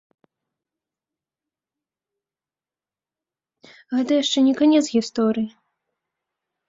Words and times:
Гэта 3.99 4.11
яшчэ 4.23 4.39
не 4.47 4.53
канец 4.63 4.85
гісторыі! 4.95 5.49